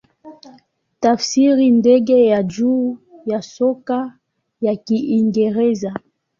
Tafsiri 0.99 1.71
ndege 1.71 2.25
ya 2.25 2.43
juu 2.43 2.97
ya 3.25 3.41
soka 3.41 4.19
ya 4.61 4.75
Kiingereza. 4.75 5.93